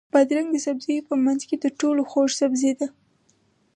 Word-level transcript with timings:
بادرنګ 0.13 0.49
د 0.53 0.57
سبزیو 0.65 1.07
په 1.09 1.15
منځ 1.25 1.41
کې 1.49 1.55
تر 1.63 1.71
ټولو 1.81 2.01
خوږ 2.11 2.29
سبزی 2.39 2.71
ده. 2.79 2.87